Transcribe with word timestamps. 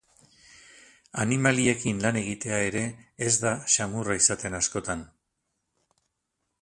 Animaliekin 1.23 1.99
lan 2.05 2.17
egitea 2.21 2.57
ere 2.69 2.83
ez 3.29 3.35
da 3.45 3.53
samurra 3.75 4.19
izaten 4.23 4.59
askotan. 4.61 5.05